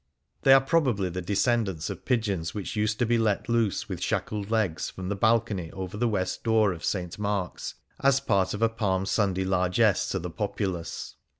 They 0.41 0.53
are 0.53 0.59
probably 0.61 1.09
the 1.09 1.21
descendants 1.21 1.91
of 1.91 2.05
pigeons 2.05 2.55
which 2.55 2.75
used 2.75 2.97
to 2.97 3.05
be 3.05 3.19
let 3.19 3.47
loose 3.47 3.87
with 3.87 4.01
shackled 4.01 4.49
legs 4.49 4.89
from 4.89 5.09
the 5.09 5.15
balcony 5.15 5.69
over 5.73 5.95
the 5.95 6.07
west 6.07 6.43
door 6.43 6.73
of 6.73 6.83
St. 6.83 7.19
Mark's 7.19 7.75
as 7.99 8.19
part 8.19 8.55
of 8.55 8.63
a 8.63 8.67
Palm 8.69 9.05
Sunday 9.05 9.43
largess 9.45 10.09
to 10.09 10.17
the 10.17 10.31
populace. 10.31 11.17